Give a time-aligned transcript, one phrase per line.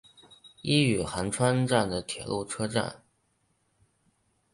[0.63, 3.03] 伊予寒川站的铁路车站。